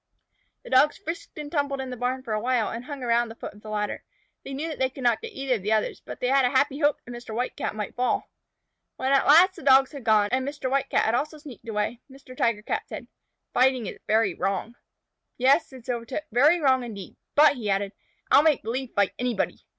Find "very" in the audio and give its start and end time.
14.07-14.33, 16.31-16.59